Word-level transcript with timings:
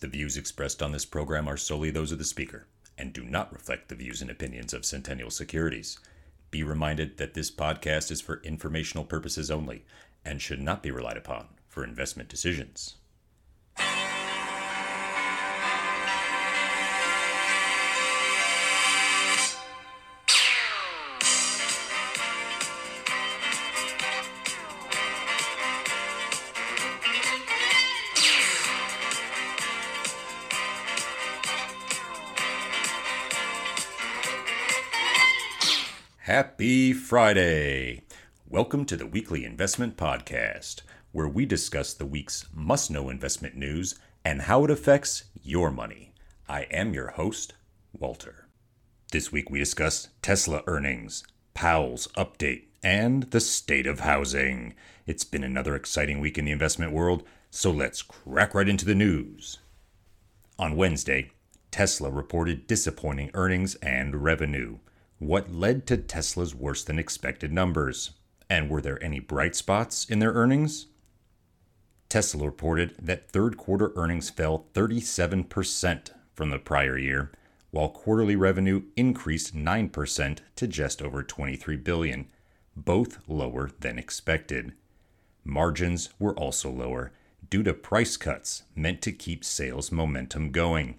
The 0.00 0.08
views 0.08 0.38
expressed 0.38 0.82
on 0.82 0.92
this 0.92 1.04
program 1.04 1.46
are 1.46 1.58
solely 1.58 1.90
those 1.90 2.10
of 2.10 2.18
the 2.18 2.24
speaker 2.24 2.66
and 2.96 3.12
do 3.12 3.22
not 3.22 3.52
reflect 3.52 3.88
the 3.88 3.94
views 3.94 4.22
and 4.22 4.30
opinions 4.30 4.72
of 4.72 4.84
Centennial 4.84 5.30
Securities. 5.30 5.98
Be 6.50 6.62
reminded 6.62 7.18
that 7.18 7.34
this 7.34 7.50
podcast 7.50 8.10
is 8.10 8.20
for 8.20 8.40
informational 8.42 9.04
purposes 9.04 9.50
only 9.50 9.84
and 10.24 10.40
should 10.40 10.60
not 10.60 10.82
be 10.82 10.90
relied 10.90 11.16
upon 11.16 11.48
for 11.68 11.84
investment 11.84 12.28
decisions. 12.28 12.96
Happy 36.30 36.92
Friday! 36.92 38.02
Welcome 38.48 38.84
to 38.84 38.96
the 38.96 39.04
Weekly 39.04 39.44
Investment 39.44 39.96
Podcast, 39.96 40.82
where 41.10 41.26
we 41.26 41.44
discuss 41.44 41.92
the 41.92 42.06
week's 42.06 42.46
must 42.54 42.88
know 42.88 43.08
investment 43.08 43.56
news 43.56 43.98
and 44.24 44.42
how 44.42 44.62
it 44.64 44.70
affects 44.70 45.24
your 45.42 45.72
money. 45.72 46.14
I 46.48 46.68
am 46.70 46.94
your 46.94 47.08
host, 47.08 47.54
Walter. 47.92 48.46
This 49.10 49.32
week 49.32 49.50
we 49.50 49.58
discuss 49.58 50.10
Tesla 50.22 50.62
earnings, 50.68 51.24
Powell's 51.52 52.06
update, 52.16 52.66
and 52.80 53.24
the 53.24 53.40
state 53.40 53.88
of 53.88 53.98
housing. 53.98 54.76
It's 55.08 55.24
been 55.24 55.42
another 55.42 55.74
exciting 55.74 56.20
week 56.20 56.38
in 56.38 56.44
the 56.44 56.52
investment 56.52 56.92
world, 56.92 57.24
so 57.50 57.72
let's 57.72 58.02
crack 58.02 58.54
right 58.54 58.68
into 58.68 58.84
the 58.84 58.94
news. 58.94 59.58
On 60.60 60.76
Wednesday, 60.76 61.32
Tesla 61.72 62.08
reported 62.08 62.68
disappointing 62.68 63.32
earnings 63.34 63.74
and 63.82 64.22
revenue 64.22 64.78
what 65.20 65.52
led 65.52 65.86
to 65.86 65.98
Tesla's 65.98 66.54
worse 66.54 66.82
than 66.82 66.98
expected 66.98 67.52
numbers? 67.52 68.12
And 68.48 68.68
were 68.68 68.80
there 68.80 69.02
any 69.04 69.20
bright 69.20 69.54
spots 69.54 70.06
in 70.06 70.18
their 70.18 70.32
earnings? 70.32 70.86
Tesla 72.08 72.46
reported 72.46 72.96
that 73.00 73.30
third 73.30 73.56
quarter 73.56 73.92
earnings 73.96 74.30
fell 74.30 74.66
37% 74.74 76.10
from 76.34 76.50
the 76.50 76.58
prior 76.58 76.96
year, 76.96 77.30
while 77.70 77.90
quarterly 77.90 78.34
revenue 78.34 78.82
increased 78.96 79.54
9% 79.54 80.38
to 80.56 80.66
just 80.66 81.02
over 81.02 81.22
23 81.22 81.76
billion, 81.76 82.26
both 82.74 83.18
lower 83.28 83.70
than 83.78 83.98
expected. 83.98 84.72
Margins 85.44 86.08
were 86.18 86.34
also 86.34 86.70
lower 86.70 87.12
due 87.50 87.62
to 87.62 87.74
price 87.74 88.16
cuts 88.16 88.62
meant 88.74 89.02
to 89.02 89.12
keep 89.12 89.44
sales 89.44 89.92
momentum 89.92 90.50
going. 90.50 90.98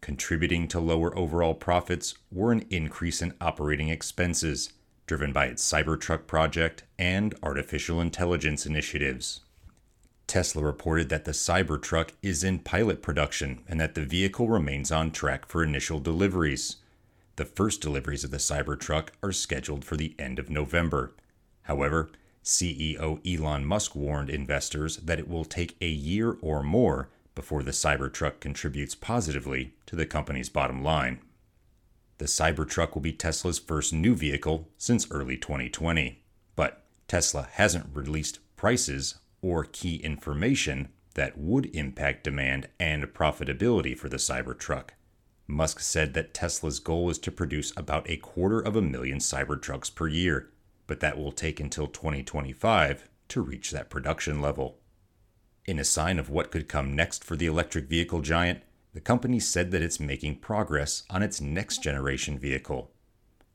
Contributing 0.00 0.66
to 0.68 0.80
lower 0.80 1.16
overall 1.16 1.54
profits 1.54 2.14
were 2.32 2.52
an 2.52 2.64
increase 2.70 3.20
in 3.20 3.34
operating 3.40 3.88
expenses, 3.90 4.72
driven 5.06 5.32
by 5.32 5.46
its 5.46 5.62
Cybertruck 5.62 6.26
project 6.26 6.84
and 6.98 7.34
artificial 7.42 8.00
intelligence 8.00 8.64
initiatives. 8.64 9.40
Tesla 10.26 10.62
reported 10.62 11.08
that 11.08 11.24
the 11.24 11.32
Cybertruck 11.32 12.10
is 12.22 12.44
in 12.44 12.60
pilot 12.60 13.02
production 13.02 13.62
and 13.68 13.80
that 13.80 13.94
the 13.94 14.04
vehicle 14.04 14.48
remains 14.48 14.92
on 14.92 15.10
track 15.10 15.44
for 15.46 15.62
initial 15.62 15.98
deliveries. 15.98 16.76
The 17.36 17.44
first 17.44 17.80
deliveries 17.80 18.24
of 18.24 18.30
the 18.30 18.36
Cybertruck 18.36 19.08
are 19.22 19.32
scheduled 19.32 19.84
for 19.84 19.96
the 19.96 20.14
end 20.18 20.38
of 20.38 20.48
November. 20.48 21.12
However, 21.62 22.10
CEO 22.44 23.20
Elon 23.26 23.64
Musk 23.64 23.94
warned 23.94 24.30
investors 24.30 24.96
that 24.98 25.18
it 25.18 25.28
will 25.28 25.44
take 25.44 25.76
a 25.80 25.88
year 25.88 26.36
or 26.40 26.62
more 26.62 27.08
before 27.34 27.62
the 27.62 27.70
Cybertruck 27.70 28.40
contributes 28.40 28.94
positively 28.94 29.74
to 29.86 29.96
the 29.96 30.06
company's 30.06 30.48
bottom 30.48 30.82
line. 30.82 31.20
The 32.18 32.26
Cybertruck 32.26 32.94
will 32.94 33.00
be 33.00 33.12
Tesla's 33.12 33.58
first 33.58 33.92
new 33.92 34.14
vehicle 34.14 34.68
since 34.76 35.10
early 35.10 35.36
2020, 35.36 36.22
but 36.54 36.84
Tesla 37.08 37.48
hasn't 37.52 37.94
released 37.94 38.40
prices 38.56 39.18
or 39.42 39.64
key 39.64 39.96
information 39.96 40.90
that 41.14 41.38
would 41.38 41.74
impact 41.74 42.24
demand 42.24 42.68
and 42.78 43.04
profitability 43.04 43.96
for 43.96 44.08
the 44.08 44.18
Cybertruck. 44.18 44.90
Musk 45.46 45.80
said 45.80 46.14
that 46.14 46.34
Tesla's 46.34 46.78
goal 46.78 47.10
is 47.10 47.18
to 47.18 47.32
produce 47.32 47.72
about 47.76 48.08
a 48.08 48.16
quarter 48.16 48.60
of 48.60 48.76
a 48.76 48.82
million 48.82 49.18
Cybertrucks 49.18 49.92
per 49.92 50.06
year, 50.06 50.50
but 50.86 51.00
that 51.00 51.18
will 51.18 51.32
take 51.32 51.58
until 51.58 51.86
2025 51.86 53.08
to 53.28 53.40
reach 53.40 53.70
that 53.70 53.90
production 53.90 54.40
level. 54.40 54.79
In 55.70 55.78
a 55.78 55.84
sign 55.84 56.18
of 56.18 56.28
what 56.28 56.50
could 56.50 56.66
come 56.66 56.96
next 56.96 57.22
for 57.22 57.36
the 57.36 57.46
electric 57.46 57.86
vehicle 57.86 58.22
giant, 58.22 58.64
the 58.92 59.00
company 59.00 59.38
said 59.38 59.70
that 59.70 59.82
it's 59.82 60.00
making 60.00 60.40
progress 60.40 61.04
on 61.08 61.22
its 61.22 61.40
next 61.40 61.80
generation 61.80 62.36
vehicle. 62.40 62.90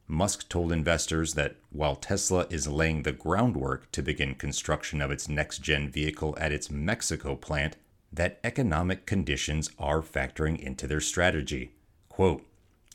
Musk 0.07 0.47
told 0.47 0.71
investors 0.71 1.33
that 1.33 1.57
while 1.71 1.97
Tesla 1.97 2.47
is 2.49 2.69
laying 2.69 3.03
the 3.03 3.11
groundwork 3.11 3.91
to 3.91 4.01
begin 4.01 4.33
construction 4.33 5.01
of 5.01 5.11
its 5.11 5.27
next 5.27 5.57
gen 5.57 5.89
vehicle 5.89 6.37
at 6.39 6.53
its 6.53 6.71
Mexico 6.71 7.35
plant, 7.35 7.75
that 8.13 8.39
economic 8.45 9.05
conditions 9.05 9.69
are 9.77 10.01
factoring 10.01 10.57
into 10.57 10.87
their 10.87 11.01
strategy. 11.01 11.73
Quote, 12.07 12.45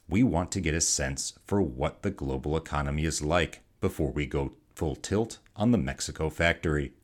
We 0.09 0.23
want 0.23 0.51
to 0.53 0.63
get 0.63 0.73
a 0.73 0.81
sense 0.81 1.39
for 1.47 1.61
what 1.61 2.01
the 2.01 2.11
global 2.11 2.57
economy 2.57 3.05
is 3.05 3.21
like 3.21 3.61
before 3.83 4.13
we 4.13 4.25
go 4.25 4.53
full 4.75 4.97
tilt 4.97 5.41
on 5.57 5.73
the 5.73 5.77
Mexico 5.77 6.31
factory. 6.31 6.95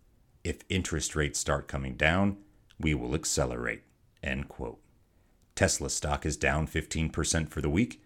If 0.46 0.58
interest 0.68 1.16
rates 1.16 1.40
start 1.40 1.66
coming 1.66 1.96
down, 1.96 2.36
we 2.78 2.94
will 2.94 3.16
accelerate. 3.16 3.82
End 4.22 4.48
quote. 4.48 4.78
Tesla 5.56 5.90
stock 5.90 6.24
is 6.24 6.36
down 6.36 6.68
15% 6.68 7.48
for 7.48 7.60
the 7.60 7.68
week, 7.68 8.00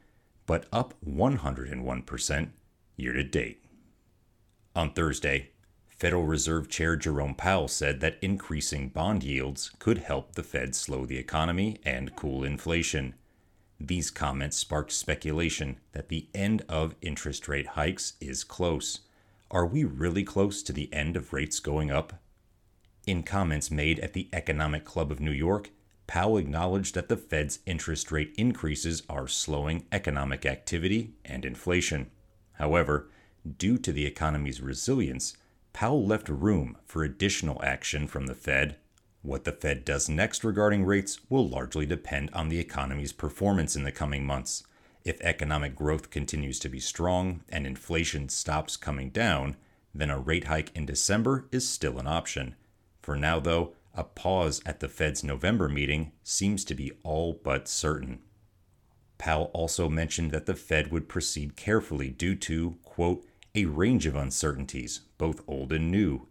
but 0.47 0.65
up 0.73 0.95
101% 1.06 2.49
year 2.97 3.12
to 3.12 3.25
date. 3.25 3.62
On 4.75 4.91
Thursday, 4.91 5.51
Federal 5.91 6.23
Reserve 6.25 6.71
Chair 6.71 6.97
Jerome 6.97 7.34
Powell 7.34 7.69
said 7.69 8.01
that 8.01 8.17
increasing 8.23 8.89
bond 8.89 9.22
yields 9.22 9.72
could 9.78 9.99
help 9.99 10.33
the 10.34 10.43
Fed 10.43 10.75
slow 10.75 11.05
the 11.05 11.19
economy 11.19 11.78
and 11.84 12.17
cool 12.17 12.43
inflation. 12.43 13.17
These 13.78 14.11
comments 14.11 14.57
sparked 14.57 14.93
speculation 14.93 15.77
that 15.93 16.09
the 16.09 16.28
end 16.34 16.62
of 16.71 16.95
interest 17.03 17.49
rate 17.49 17.67
hikes 17.67 18.15
is 18.19 18.45
close. 18.45 19.01
Are 19.51 19.67
we 19.67 19.84
really 19.84 20.25
close 20.25 20.62
to 20.62 20.72
the 20.72 20.91
end 20.91 21.19
of 21.19 21.34
rates 21.34 21.61
going 21.61 21.91
up? 21.91 22.15
In 23.10 23.25
comments 23.25 23.72
made 23.72 23.98
at 23.98 24.12
the 24.12 24.28
Economic 24.32 24.84
Club 24.84 25.10
of 25.10 25.19
New 25.19 25.32
York, 25.32 25.71
Powell 26.06 26.37
acknowledged 26.37 26.94
that 26.94 27.09
the 27.09 27.16
Fed's 27.16 27.59
interest 27.66 28.12
rate 28.12 28.32
increases 28.38 29.03
are 29.10 29.26
slowing 29.26 29.84
economic 29.91 30.47
activity 30.47 31.15
and 31.25 31.44
inflation. 31.44 32.12
However, 32.53 33.10
due 33.59 33.78
to 33.78 33.91
the 33.91 34.06
economy's 34.06 34.60
resilience, 34.60 35.37
Powell 35.72 36.06
left 36.06 36.28
room 36.28 36.76
for 36.84 37.03
additional 37.03 37.60
action 37.65 38.06
from 38.06 38.28
the 38.28 38.34
Fed. 38.37 38.76
What 39.22 39.42
the 39.42 39.50
Fed 39.50 39.84
does 39.84 40.09
next 40.09 40.44
regarding 40.44 40.84
rates 40.84 41.19
will 41.28 41.48
largely 41.48 41.87
depend 41.87 42.31
on 42.32 42.48
the 42.48 42.60
economy's 42.60 43.12
performance 43.12 43.75
in 43.75 43.82
the 43.82 43.91
coming 43.91 44.25
months. 44.25 44.62
If 45.04 45.21
economic 45.21 45.75
growth 45.75 46.10
continues 46.10 46.60
to 46.60 46.69
be 46.69 46.78
strong 46.78 47.42
and 47.48 47.66
inflation 47.66 48.28
stops 48.28 48.77
coming 48.77 49.10
down, 49.10 49.56
then 49.92 50.10
a 50.10 50.19
rate 50.21 50.44
hike 50.44 50.71
in 50.77 50.87
December 50.87 51.48
is 51.50 51.69
still 51.69 51.98
an 51.98 52.06
option. 52.06 52.54
For 53.03 53.16
now, 53.16 53.41
though, 53.41 53.75
a 53.94 54.05
pause 54.05 54.61
at 54.65 54.81
the 54.81 54.88
Fed's 54.88 55.25
November 55.25 55.69
meeting 55.69 56.12
seems 56.22 56.65
to 56.66 56.75
be 56.75 56.93
all 57.03 57.41
but 57.43 57.69
certain. 57.69 58.21
Powell 59.19 59.50
also 59.53 59.88
mentioned 59.88 60.31
that 60.31 60.47
the 60.47 60.55
Fed 60.55 60.91
would 60.91 61.09
proceed 61.09 61.56
carefully 61.56 62.10
due 62.10 62.34
to, 62.37 62.77
quote, 62.83 63.27
a 63.55 63.66
range 63.66 64.06
of 64.06 64.16
uncertainties, 64.16 65.00
both 65.19 65.43
old 65.47 65.72
and 65.72 65.91
new. 65.91 66.27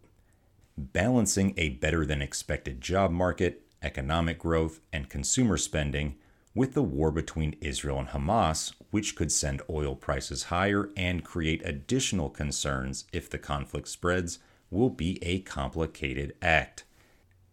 Balancing 0.76 1.54
a 1.56 1.68
better 1.70 2.06
than 2.06 2.22
expected 2.22 2.80
job 2.80 3.10
market, 3.10 3.62
economic 3.82 4.38
growth, 4.38 4.80
and 4.92 5.08
consumer 5.08 5.56
spending 5.56 6.16
with 6.54 6.74
the 6.74 6.82
war 6.82 7.12
between 7.12 7.56
Israel 7.60 7.98
and 7.98 8.08
Hamas, 8.08 8.72
which 8.90 9.14
could 9.14 9.30
send 9.30 9.62
oil 9.70 9.94
prices 9.94 10.44
higher 10.44 10.90
and 10.96 11.24
create 11.24 11.64
additional 11.64 12.28
concerns 12.28 13.04
if 13.12 13.30
the 13.30 13.38
conflict 13.38 13.86
spreads, 13.86 14.38
will 14.70 14.90
be 14.90 15.18
a 15.22 15.40
complicated 15.40 16.34
act. 16.40 16.84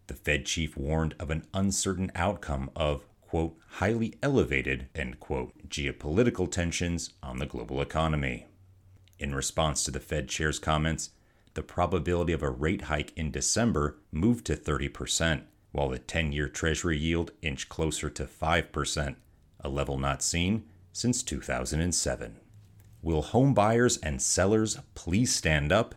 The 0.08 0.14
Fed 0.14 0.46
chief 0.46 0.78
warned 0.78 1.16
of 1.20 1.30
an 1.30 1.46
uncertain 1.54 2.12
outcome 2.16 2.70
of, 2.76 3.06
quote, 3.22 3.58
highly 3.68 4.16
elevated, 4.24 4.88
end 4.96 5.20
quote, 5.20 5.68
geopolitical 5.68 6.50
tensions 6.50 7.12
on 7.22 7.38
the 7.38 7.46
global 7.46 7.82
economy. 7.82 8.46
In 9.20 9.34
response 9.34 9.84
to 9.84 9.92
the 9.92 10.00
Fed 10.00 10.30
chair's 10.30 10.60
comments, 10.60 11.10
the 11.56 11.64
probability 11.64 12.34
of 12.34 12.44
a 12.44 12.50
rate 12.50 12.84
hike 12.84 13.12
in 13.18 13.32
December 13.32 13.98
moved 14.12 14.46
to 14.46 14.56
30%, 14.56 15.42
while 15.72 15.90
the 15.90 16.00
10 16.00 16.32
year 16.32 16.48
Treasury 16.48 16.98
yield 16.98 17.32
inched 17.42 17.68
closer 17.68 18.10
to 18.12 18.26
5%, 18.26 19.16
a 19.62 19.70
level 19.70 19.98
not 19.98 20.22
seen 20.22 20.66
since 20.94 21.24
2007. 21.24 22.38
Will 23.02 23.22
home 23.24 23.54
buyers 23.54 23.98
and 23.98 24.22
sellers 24.22 24.78
please 24.94 25.34
stand 25.34 25.72
up 25.72 25.96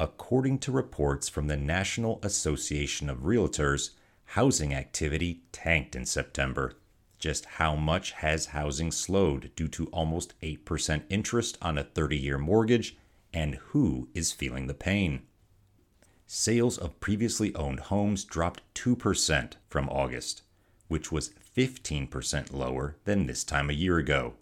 according 0.00 0.58
to 0.58 0.72
reports 0.72 1.28
from 1.28 1.46
the 1.46 1.58
National 1.58 2.18
Association 2.22 3.10
of 3.10 3.18
Realtors, 3.18 3.90
Housing 4.24 4.72
activity 4.72 5.42
tanked 5.52 5.94
in 5.94 6.06
September. 6.06 6.72
Just 7.18 7.44
how 7.44 7.76
much 7.76 8.12
has 8.12 8.46
housing 8.46 8.90
slowed 8.90 9.50
due 9.54 9.68
to 9.68 9.88
almost 9.88 10.32
8% 10.40 11.02
interest 11.10 11.58
on 11.60 11.76
a 11.76 11.84
30 11.84 12.16
year 12.16 12.38
mortgage, 12.38 12.96
and 13.34 13.56
who 13.56 14.08
is 14.14 14.32
feeling 14.32 14.68
the 14.68 14.74
pain? 14.74 15.20
Sales 16.26 16.78
of 16.78 16.98
previously 17.00 17.54
owned 17.54 17.80
homes 17.80 18.24
dropped 18.24 18.62
2% 18.74 19.52
from 19.68 19.86
August, 19.90 20.40
which 20.88 21.12
was 21.12 21.34
15% 21.54 22.54
lower 22.54 22.96
than 23.04 23.26
this 23.26 23.44
time 23.44 23.68
a 23.68 23.74
year 23.74 23.98
ago. 23.98 24.32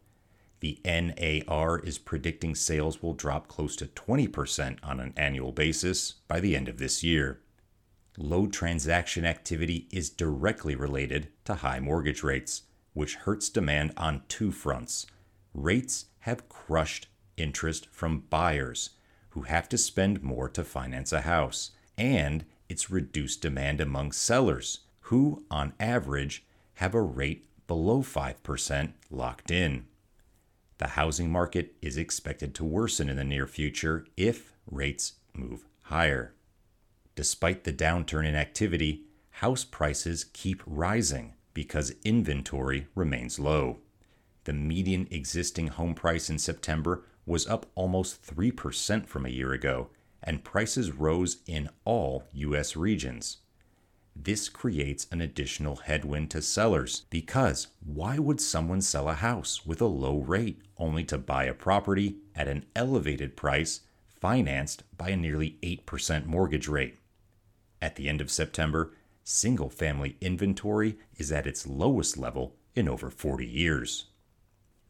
The 0.60 0.80
NAR 0.84 1.78
is 1.78 1.98
predicting 1.98 2.54
sales 2.54 3.02
will 3.02 3.14
drop 3.14 3.46
close 3.46 3.76
to 3.76 3.86
20% 3.86 4.78
on 4.82 5.00
an 5.00 5.14
annual 5.16 5.52
basis 5.52 6.14
by 6.26 6.40
the 6.40 6.56
end 6.56 6.68
of 6.68 6.78
this 6.78 7.04
year. 7.04 7.40
Low 8.16 8.48
transaction 8.48 9.24
activity 9.24 9.86
is 9.92 10.10
directly 10.10 10.74
related 10.74 11.28
to 11.44 11.54
high 11.54 11.78
mortgage 11.78 12.24
rates, 12.24 12.62
which 12.92 13.14
hurts 13.14 13.48
demand 13.48 13.92
on 13.96 14.22
two 14.26 14.50
fronts. 14.50 15.06
Rates 15.54 16.06
have 16.20 16.48
crushed 16.48 17.06
interest 17.36 17.86
from 17.92 18.24
buyers 18.28 18.90
who 19.30 19.42
have 19.42 19.68
to 19.68 19.78
spend 19.78 20.22
more 20.22 20.48
to 20.48 20.64
finance 20.64 21.12
a 21.12 21.20
house, 21.20 21.70
and 21.96 22.44
it's 22.68 22.90
reduced 22.90 23.40
demand 23.40 23.80
among 23.80 24.10
sellers 24.10 24.80
who, 25.02 25.44
on 25.50 25.72
average, 25.78 26.44
have 26.74 26.94
a 26.94 27.00
rate 27.00 27.46
below 27.68 28.02
5% 28.02 28.92
locked 29.10 29.50
in. 29.52 29.86
The 30.78 30.88
housing 30.88 31.30
market 31.30 31.74
is 31.82 31.96
expected 31.96 32.54
to 32.54 32.64
worsen 32.64 33.08
in 33.08 33.16
the 33.16 33.24
near 33.24 33.46
future 33.46 34.06
if 34.16 34.52
rates 34.70 35.14
move 35.34 35.64
higher. 35.82 36.34
Despite 37.14 37.64
the 37.64 37.72
downturn 37.72 38.26
in 38.26 38.36
activity, 38.36 39.02
house 39.30 39.64
prices 39.64 40.24
keep 40.32 40.62
rising 40.66 41.34
because 41.52 41.96
inventory 42.04 42.86
remains 42.94 43.40
low. 43.40 43.78
The 44.44 44.52
median 44.52 45.08
existing 45.10 45.66
home 45.68 45.94
price 45.94 46.30
in 46.30 46.38
September 46.38 47.04
was 47.26 47.46
up 47.46 47.66
almost 47.74 48.24
3% 48.24 49.06
from 49.06 49.26
a 49.26 49.30
year 49.30 49.52
ago, 49.52 49.90
and 50.22 50.44
prices 50.44 50.92
rose 50.92 51.38
in 51.46 51.68
all 51.84 52.24
U.S. 52.32 52.76
regions. 52.76 53.38
This 54.20 54.48
creates 54.48 55.06
an 55.12 55.20
additional 55.20 55.76
headwind 55.76 56.32
to 56.32 56.42
sellers 56.42 57.06
because 57.08 57.68
why 57.78 58.18
would 58.18 58.40
someone 58.40 58.80
sell 58.80 59.08
a 59.08 59.14
house 59.14 59.64
with 59.64 59.80
a 59.80 59.86
low 59.86 60.18
rate 60.18 60.60
only 60.76 61.04
to 61.04 61.18
buy 61.18 61.44
a 61.44 61.54
property 61.54 62.16
at 62.34 62.48
an 62.48 62.66
elevated 62.74 63.36
price 63.36 63.82
financed 64.08 64.82
by 64.98 65.10
a 65.10 65.16
nearly 65.16 65.56
8% 65.62 66.26
mortgage 66.26 66.66
rate? 66.66 66.98
At 67.80 67.94
the 67.94 68.08
end 68.08 68.20
of 68.20 68.28
September, 68.28 68.92
single 69.22 69.70
family 69.70 70.16
inventory 70.20 70.98
is 71.16 71.30
at 71.30 71.46
its 71.46 71.64
lowest 71.64 72.18
level 72.18 72.56
in 72.74 72.88
over 72.88 73.10
40 73.10 73.46
years. 73.46 74.06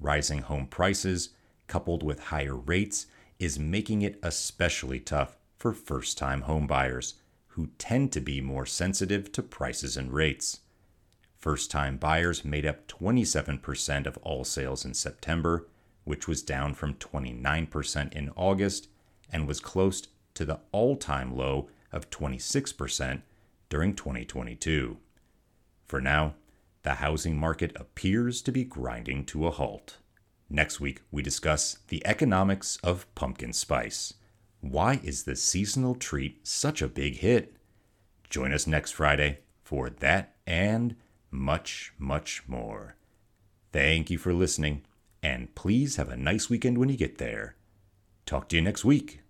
Rising 0.01 0.41
home 0.41 0.67
prices, 0.67 1.31
coupled 1.67 2.03
with 2.03 2.19
higher 2.19 2.57
rates, 2.57 3.07
is 3.39 3.59
making 3.59 4.01
it 4.01 4.19
especially 4.23 5.01
tough 5.01 5.37
for 5.59 5.75
first 5.75 6.17
time 6.17 6.45
homebuyers, 6.45 7.15
who 7.59 7.71
tend 7.77 8.13
to 8.13 8.21
be 8.21 8.41
more 8.41 8.65
sensitive 8.65 9.33
to 9.33 9.43
prices 9.43 9.97
and 9.97 10.13
rates. 10.13 10.61
First 11.41 11.73
time 11.73 11.97
buyers 11.97 12.45
made 12.45 12.65
up 12.65 12.87
27% 12.87 14.07
of 14.07 14.17
all 14.19 14.45
sales 14.45 14.85
in 14.85 14.95
September, 14.95 15.67
which 16.05 16.29
was 16.29 16.41
down 16.41 16.73
from 16.75 16.95
29% 16.95 18.13
in 18.13 18.31
August 18.37 18.87
and 19.33 19.49
was 19.49 19.59
close 19.59 20.05
to 20.35 20.45
the 20.45 20.61
all 20.71 20.95
time 20.95 21.37
low 21.37 21.69
of 21.91 22.11
26% 22.11 23.23
during 23.69 23.93
2022. 23.93 24.97
For 25.85 26.01
now, 26.01 26.35
the 26.85 26.95
housing 26.95 27.37
market 27.37 27.73
appears 27.75 28.41
to 28.43 28.53
be 28.53 28.63
grinding 28.63 29.25
to 29.27 29.49
a 29.49 29.51
halt. 29.51 29.99
Next 30.49 30.79
week, 30.79 31.01
we 31.11 31.23
discuss 31.23 31.79
the 31.89 32.07
economics 32.07 32.79
of 32.85 33.13
pumpkin 33.17 33.53
spice. 33.53 34.15
Why 34.61 35.01
is 35.05 35.23
the 35.23 35.37
seasonal 35.37 35.95
treat 35.95 36.47
such 36.47 36.83
a 36.83 36.89
big 36.89 37.19
hit? 37.19 37.55
Join 38.29 38.53
us 38.53 38.67
next 38.67 38.93
Friday 38.93 39.39
for 39.63 39.89
that 39.89 40.35
and 40.47 40.97
much, 41.31 41.93
much 41.99 42.43
more. 42.47 42.97
Thank 43.73 44.11
you 44.11 44.19
for 44.19 44.33
listening, 44.33 44.83
and 45.23 45.55
please 45.55 45.97
have 45.97 46.09
a 46.09 46.17
nice 46.17 46.51
weekend 46.51 46.79
when 46.79 46.89
you 46.89 46.97
get 46.97 47.19
there. 47.19 47.55
Talk 48.27 48.49
to 48.49 48.57
you 48.57 48.63
next 48.63 48.85
week. 48.85 49.21